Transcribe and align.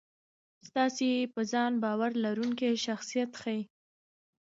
ستاسې 0.67 1.09
په 1.33 1.41
ځان 1.51 1.71
باور 1.83 2.11
لرونکی 2.23 2.71
شخصیت 2.85 3.31
ښي. 3.41 3.59